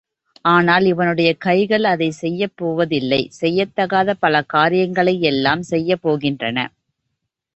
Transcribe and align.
ஆனால் 0.45 0.85
இவனுடைய 0.85 1.29
கைகள் 1.37 1.83
அதைச் 1.83 2.13
செய்யப் 2.13 2.55
போவதில்லை 2.55 3.29
செய்யத்தகாத 3.41 4.13
பல 4.19 4.41
காரியங்களை 4.47 5.21
எல்லாம் 5.21 5.63
செய்யப் 5.63 6.03
போகின்றன. 6.03 6.57